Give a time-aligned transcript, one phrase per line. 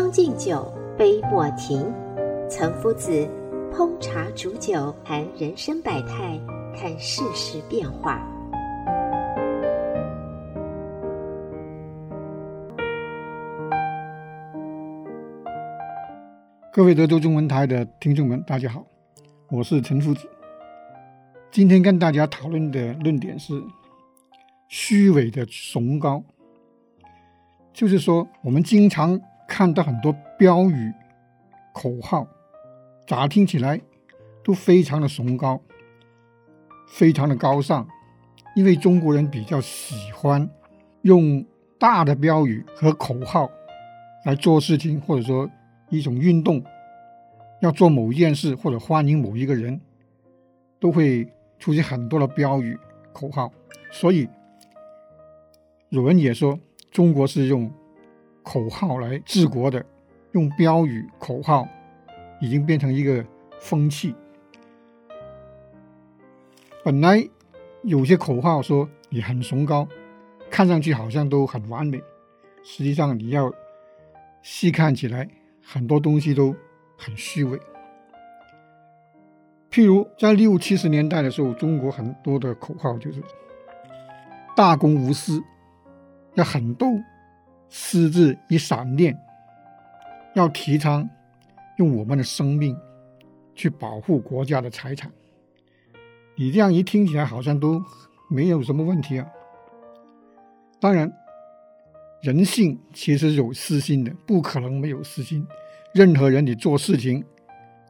[0.00, 1.92] 将进酒，杯莫停。
[2.48, 3.28] 岑夫子
[3.70, 6.40] 烹茶煮酒，谈人生百态，
[6.74, 8.18] 看世事变化。
[16.72, 18.82] 各位德州中文台的听众们，大家好，
[19.50, 20.26] 我是岑夫子。
[21.50, 23.52] 今天跟大家讨论的论点是
[24.66, 26.24] 虚伪的崇高，
[27.74, 29.20] 就是说我们经常。
[29.50, 30.92] 看到很多标语、
[31.74, 32.24] 口号，
[33.04, 33.80] 咋听起来
[34.44, 35.60] 都非常的崇高，
[36.86, 37.86] 非常的高尚。
[38.54, 40.48] 因为中国人比较喜欢
[41.02, 41.44] 用
[41.80, 43.50] 大的标语和口号
[44.24, 45.50] 来做事情，或者说
[45.88, 46.62] 一种运动，
[47.60, 49.80] 要做某一件事或者欢迎某一个人，
[50.78, 51.28] 都会
[51.58, 52.78] 出现很多的标语、
[53.12, 53.52] 口号。
[53.90, 54.28] 所以
[55.88, 56.56] 有人也说，
[56.92, 57.68] 中国是用。
[58.42, 59.84] 口号来治国的，
[60.32, 61.68] 用标语口号
[62.40, 63.24] 已经变成一个
[63.60, 64.14] 风气。
[66.82, 67.28] 本来
[67.82, 69.86] 有些口号说你很崇高，
[70.50, 72.02] 看上去好像都很完美，
[72.62, 73.52] 实际上你要
[74.42, 75.28] 细看起来，
[75.62, 76.54] 很多东西都
[76.96, 77.60] 很虚伪。
[79.70, 83.22] 譬如在六七十年代的时候，中国很多的口号就是
[84.56, 85.40] “大公无私”，
[86.34, 86.86] 要很斗。
[87.70, 89.16] 私自一闪念，
[90.34, 91.08] 要提倡
[91.76, 92.76] 用我们的生命
[93.54, 95.10] 去保护国家的财产。
[96.34, 97.80] 你这样一听起来好像都
[98.28, 99.26] 没有什么问题啊。
[100.80, 101.12] 当然，
[102.22, 105.46] 人性其实有私心的，不可能没有私心。
[105.94, 107.24] 任何人你做事情，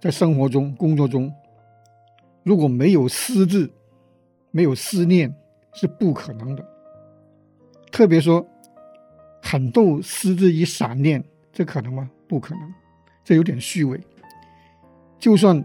[0.00, 1.32] 在生活中、工作中，
[2.44, 3.68] 如果没有私字、
[4.52, 5.34] 没有思念，
[5.72, 6.64] 是不可能的。
[7.90, 8.46] 特别说。
[9.46, 11.22] 很多私自一闪念，
[11.52, 12.10] 这可能吗？
[12.26, 12.74] 不可能，
[13.22, 14.00] 这有点虚伪。
[15.18, 15.62] 就算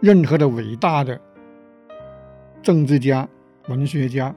[0.00, 1.18] 任何的伟大的
[2.62, 3.26] 政治家、
[3.68, 4.34] 文学家，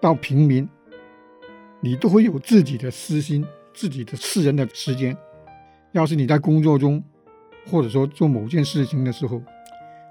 [0.00, 0.66] 到平民，
[1.80, 3.44] 你都会有自己的私心、
[3.74, 5.14] 自己的私人的时间。
[5.90, 7.02] 要是你在工作中，
[7.68, 9.42] 或者说做某件事情的时候，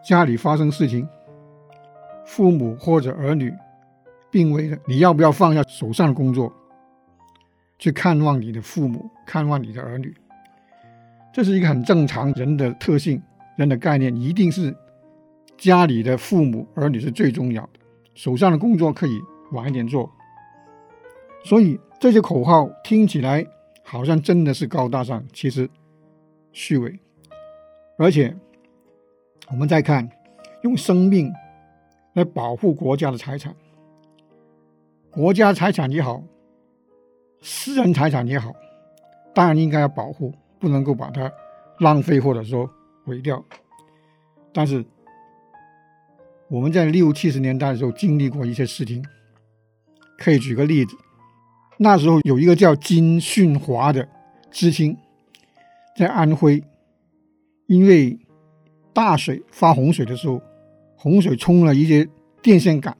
[0.03, 1.07] 家里发生事情，
[2.25, 3.53] 父母或者儿女
[4.29, 6.53] 病危了，你要不要放下手上的工作？
[7.77, 10.15] 去看望你的父母，看望你的儿女，
[11.33, 13.21] 这是一个很正常人的特性，
[13.57, 14.75] 人的概念，一定是
[15.57, 17.79] 家里的父母儿女是最重要的，
[18.13, 19.21] 手上的工作可以
[19.51, 20.09] 晚一点做。
[21.43, 23.45] 所以这些口号听起来
[23.83, 25.69] 好像真的是高大上，其实
[26.53, 26.97] 虚伪。
[27.97, 28.35] 而且
[29.49, 30.09] 我们再看，
[30.63, 31.31] 用生命
[32.13, 33.53] 来保护国家的财产，
[35.11, 36.23] 国家财产也好。
[37.41, 38.51] 私人财产也好，
[39.33, 41.31] 当然应该要保护，不能够把它
[41.79, 42.69] 浪费或者说
[43.05, 43.43] 毁掉。
[44.51, 44.83] 但是
[46.47, 49.03] 我们在六七十年代的时候经历过一些事情，
[50.17, 50.95] 可以举个例子。
[51.77, 54.07] 那时候有一个叫金训华的
[54.49, 54.97] 知青，
[55.95, 56.63] 在安徽，
[57.67, 58.17] 因为
[58.93, 60.41] 大水发洪水的时候，
[60.95, 62.07] 洪水冲了一些
[62.41, 62.95] 电线杆，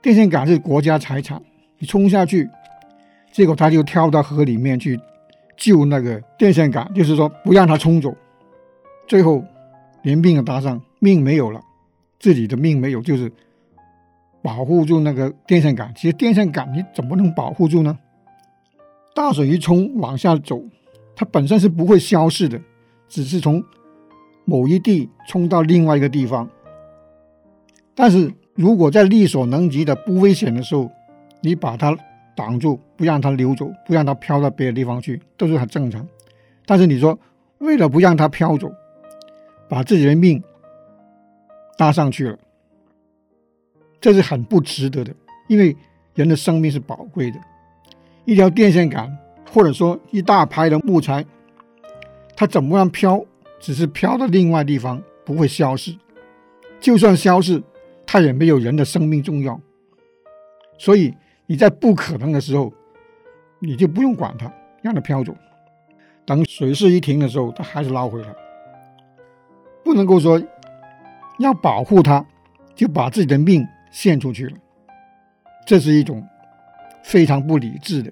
[0.00, 1.40] 电线杆是国家财产，
[1.78, 2.48] 你冲下去。
[3.32, 5.00] 结果他就跳到河里面去
[5.56, 8.14] 救那个电线杆，就是说不让他冲走。
[9.08, 9.42] 最后
[10.02, 11.60] 连命也搭上，命没有了，
[12.20, 13.32] 自己的命没有，就是
[14.42, 15.90] 保护住那个电线杆。
[15.96, 17.98] 其实电线杆你怎么能保护住呢？
[19.14, 20.62] 大水一冲往下走，
[21.16, 22.60] 它本身是不会消失的，
[23.08, 23.64] 只是从
[24.44, 26.48] 某一地冲到另外一个地方。
[27.94, 30.90] 但是如果在力所能及的不危险的时候，
[31.40, 31.96] 你把它。
[32.34, 36.06] 挡住，不让它流走，不让它飘到别的地方去，都是很正常。
[36.64, 37.18] 但是你说，
[37.58, 38.72] 为了不让它飘走，
[39.68, 40.42] 把自己的命
[41.76, 42.38] 搭上去了，
[44.00, 45.14] 这是很不值得的。
[45.48, 45.76] 因为
[46.14, 47.38] 人的生命是宝贵的，
[48.24, 49.18] 一条电线杆
[49.50, 51.24] 或者说一大排的木材，
[52.34, 53.24] 它怎么样飘，
[53.58, 55.94] 只是飘到另外地方，不会消失。
[56.80, 57.62] 就算消失，
[58.06, 59.60] 它也没有人的生命重要。
[60.78, 61.14] 所以
[61.52, 62.72] 你在不可能的时候，
[63.58, 64.50] 你就不用管它，
[64.80, 65.36] 让它飘走。
[66.24, 68.34] 等水势一停的时候，它还是捞回来。
[69.84, 70.42] 不能够说
[71.40, 72.24] 要保护它，
[72.74, 74.56] 就把自己的命献出去了，
[75.66, 76.26] 这是一种
[77.02, 78.10] 非常不理智的。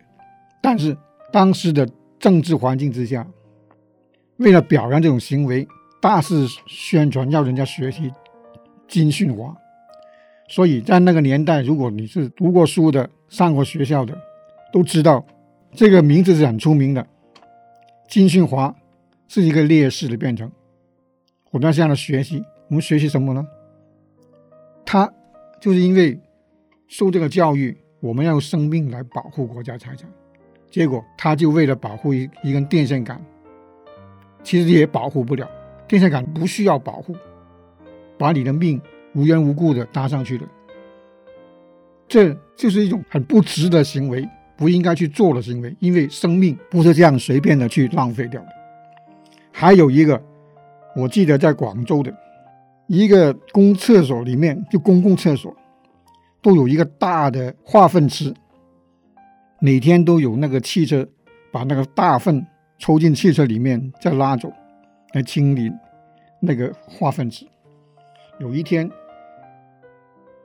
[0.61, 0.95] 但是
[1.33, 1.89] 当时的
[2.19, 3.27] 政治环境之下，
[4.37, 5.67] 为了表扬这种行为，
[5.99, 8.13] 大肆宣传要人家学习
[8.87, 9.57] 金训华。
[10.47, 14.15] 所以在那个年代，如果你是读过书的、上过学校的，
[14.71, 15.25] 都知道
[15.73, 17.06] 这个名字是很出名的。
[18.06, 18.75] 金训华
[19.29, 20.50] 是一个烈士的变成。
[21.50, 23.47] 我们要向他学习，我们学习什么呢？
[24.85, 25.11] 他
[25.61, 26.21] 就是因为
[26.88, 30.11] 受这个教育，我们要用生命来保护国家财产，
[30.69, 33.25] 结果他就为了保护一一根电线杆，
[34.43, 35.49] 其实也保护不了。
[35.88, 37.17] 电线杆不需要保护，
[38.19, 38.81] 把你的命。
[39.12, 40.49] 无缘无故的搭上去了，
[42.11, 45.73] 这就是一种很不值的行为，不应该去做的行为。
[45.79, 48.49] 因为生命不是这样随便的去浪费掉的。
[49.53, 50.21] 还有一个，
[50.97, 52.12] 我记得在广州的
[52.89, 55.55] 一个公厕所里面，就公共厕所，
[56.43, 58.35] 都有一个大的化粪池，
[59.61, 61.09] 每天都有那个汽车
[61.53, 62.45] 把那个大粪
[62.77, 64.53] 抽进汽车里面，再拉走，
[65.13, 65.71] 来清理
[66.41, 67.47] 那个化粪池。
[68.41, 68.91] 有一天，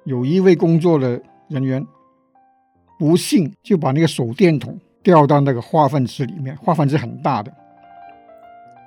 [0.03, 1.85] 有一位工作的人员
[2.97, 7.53] 不幸就把那个手电筒掉到那个化粪池里面，化粪池很大的，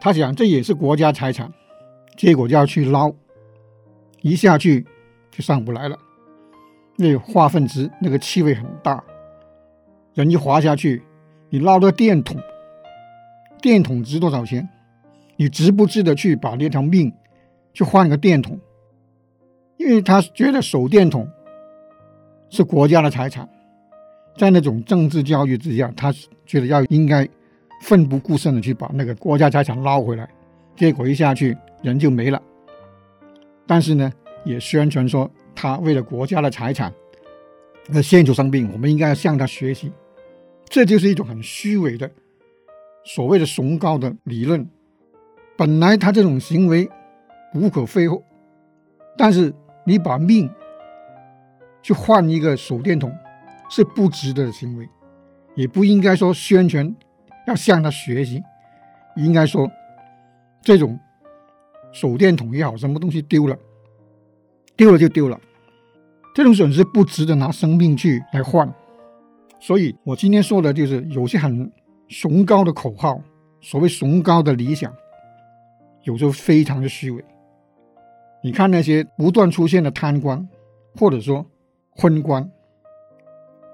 [0.01, 1.53] 他想这也是国家财产，
[2.17, 3.13] 结果就要去捞，
[4.23, 4.87] 一下去
[5.31, 5.97] 就上不来了。
[6.97, 9.03] 那个化粪池那个气味很大，
[10.15, 11.03] 人一滑下去，
[11.51, 12.37] 你捞个电筒，
[13.63, 14.69] 电筒值多少钱？
[15.37, 17.13] 你值不值得去把那条命
[17.73, 18.59] 去换个电筒？
[19.77, 21.29] 因为他觉得手电筒
[22.51, 23.49] 是国家的财产，
[24.37, 26.13] 在那种政治教育之下，他
[26.47, 27.29] 觉得要应该
[27.83, 30.29] 奋不顾身的去把那个国家财产捞回来，
[30.77, 32.41] 结果一下去人就没了。
[33.67, 34.13] 但是呢，
[34.45, 36.93] 也宣传说他为了国家的财产
[37.93, 39.93] 而献出生命，我们应该要向他学习。
[40.69, 42.11] 这就是一种很虚伪的
[43.05, 44.69] 所谓的崇高的理论。
[45.57, 46.89] 本来他这种行为
[47.55, 48.07] 无可厚非，
[49.17, 49.53] 但是。
[49.85, 50.47] 你把命
[51.89, 53.11] 去换一个手电筒，
[53.71, 54.87] 是不值得的行为，
[55.55, 56.95] 也不应该说宣传
[57.47, 58.43] 要向他学习，
[59.17, 59.67] 应该说
[60.61, 61.01] 这种
[61.91, 63.57] 手电筒也好，什么东西丢了，
[64.77, 65.41] 丢了就丢了，
[66.35, 68.71] 这种损失不值得拿生命去来换。
[69.59, 71.73] 所以我今天说的就是有些很
[72.11, 73.19] 崇高的口号，
[73.63, 74.93] 所谓崇高的理想，
[76.03, 77.25] 有时候非常的虚伪。
[78.43, 80.47] 你看那些不断出现的贪官，
[80.95, 81.47] 或者说
[82.01, 82.49] 昏官，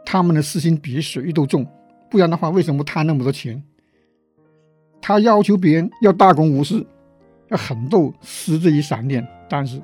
[0.02, 1.66] 他们的私心比水都重。
[2.08, 3.62] 不然的话，为什么贪那么多钱？
[5.02, 6.86] 他要求别人要大公无私，
[7.48, 9.78] 要狠斗失之于闪电，但是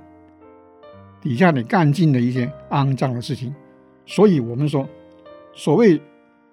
[1.21, 3.55] 底下你干尽了一些肮脏的事情。
[4.07, 4.89] 所以我们说，
[5.53, 6.01] 所谓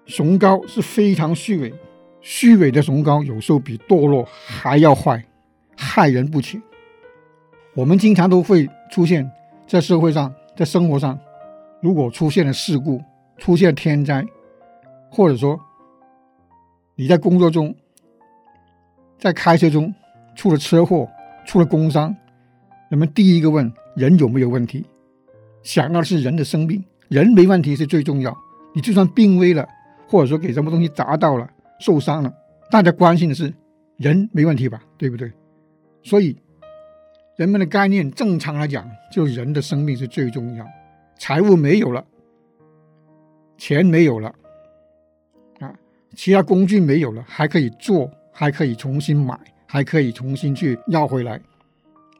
[0.04, 1.72] 崇高是非常虚伪，
[2.20, 5.24] 虚伪的崇高有时候比堕落还要坏，
[5.74, 6.60] 害人不浅。
[7.74, 9.30] 我们经常都会出现
[9.66, 11.18] 在社会上，在生活上，
[11.80, 13.00] 如果出现了事故，
[13.36, 14.24] 出现天灾，
[15.10, 15.58] 或者说
[16.94, 17.74] 你在工作中，
[19.18, 19.94] 在开车中
[20.34, 21.08] 出了车祸，
[21.46, 22.14] 出了工伤，
[22.90, 24.84] 人们第一个问人有没有问题，
[25.62, 28.36] 想到的是人的生命，人没问题是最重要。
[28.74, 29.66] 你就算病危了，
[30.08, 31.48] 或者说给什么东西砸到了，
[31.80, 32.32] 受伤了，
[32.70, 33.52] 大家关心的是
[33.96, 35.32] 人没问题吧，对不对？
[36.02, 36.36] 所以。
[37.36, 40.66] 人们的概念，正常来讲，就是人的生命是最重要。
[41.18, 42.04] 财务没有了，
[43.56, 44.32] 钱没有了，
[45.58, 45.74] 啊，
[46.14, 51.40] 其他工具没有了，还可以做，还可以重新买，还可以重新去要回来，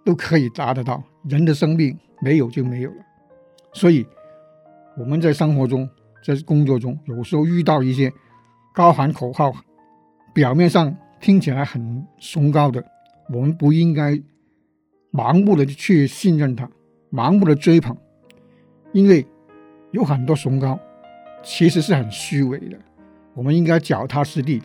[0.05, 1.03] 都可以达得到。
[1.29, 2.97] 人的生命没有就没有了。
[3.73, 4.05] 所以
[4.97, 5.89] 我们在生活中，
[6.25, 8.13] 在工作中，有时候遇到一些
[8.75, 9.53] 高喊口号，
[10.35, 12.85] 表面上听起来很崇高的，
[13.33, 14.21] 我们不应该。
[15.11, 16.71] 盲目的去信任他，
[17.11, 17.97] 盲目的追捧，
[18.93, 19.27] 因为
[19.91, 20.79] 有很多崇高
[21.43, 22.79] 其实是很虚伪的。
[23.35, 24.63] 我们应该脚踏实地，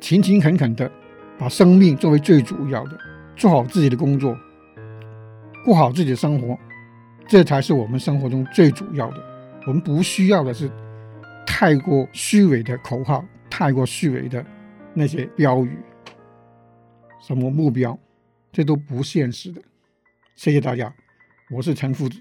[0.00, 0.90] 勤勤恳恳的
[1.38, 2.98] 把生命作为最主要的，
[3.36, 4.36] 做好自己的工作，
[5.64, 6.58] 过好自己的生活，
[7.28, 9.22] 这才是我们生活中最主要的。
[9.66, 10.70] 我们不需要的是
[11.46, 14.44] 太过虚伪的口号，太过虚伪的
[14.94, 15.76] 那些标语，
[17.20, 17.98] 什么目标。
[18.52, 19.60] 这都不现实的。
[20.36, 20.94] 谢谢大家，
[21.50, 22.20] 我是陈夫子，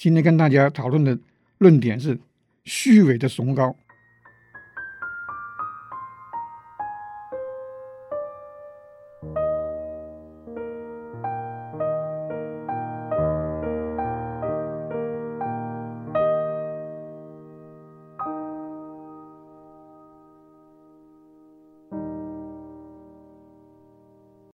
[0.00, 1.18] 今天跟大家讨论的
[1.58, 2.18] 论点是
[2.64, 3.76] 虚伪的崇高。